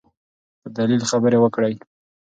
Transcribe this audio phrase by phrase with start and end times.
[0.61, 1.75] په دلیل خبرې وکړئ.